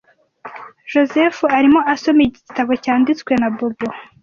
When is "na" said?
3.41-3.47